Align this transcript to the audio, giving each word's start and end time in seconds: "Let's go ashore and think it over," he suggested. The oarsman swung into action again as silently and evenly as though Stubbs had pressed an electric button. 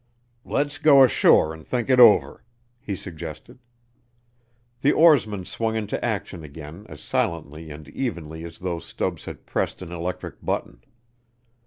"Let's 0.43 0.79
go 0.79 1.03
ashore 1.03 1.53
and 1.53 1.63
think 1.63 1.87
it 1.87 1.99
over," 1.99 2.43
he 2.79 2.95
suggested. 2.95 3.59
The 4.79 4.93
oarsman 4.93 5.45
swung 5.45 5.75
into 5.75 6.03
action 6.03 6.43
again 6.43 6.87
as 6.89 7.01
silently 7.01 7.69
and 7.69 7.87
evenly 7.89 8.43
as 8.43 8.57
though 8.57 8.79
Stubbs 8.79 9.25
had 9.25 9.45
pressed 9.45 9.79
an 9.83 9.91
electric 9.91 10.43
button. 10.43 10.83